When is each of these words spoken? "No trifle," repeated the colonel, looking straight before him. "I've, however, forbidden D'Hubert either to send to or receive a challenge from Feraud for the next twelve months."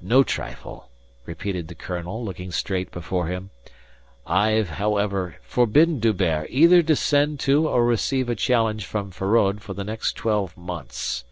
"No 0.00 0.22
trifle," 0.22 0.90
repeated 1.24 1.66
the 1.66 1.74
colonel, 1.74 2.24
looking 2.24 2.52
straight 2.52 2.92
before 2.92 3.26
him. 3.26 3.50
"I've, 4.24 4.68
however, 4.68 5.38
forbidden 5.42 5.98
D'Hubert 5.98 6.46
either 6.50 6.84
to 6.84 6.94
send 6.94 7.40
to 7.40 7.66
or 7.66 7.84
receive 7.84 8.28
a 8.28 8.36
challenge 8.36 8.86
from 8.86 9.10
Feraud 9.10 9.62
for 9.62 9.74
the 9.74 9.82
next 9.82 10.12
twelve 10.12 10.56
months." 10.56 11.24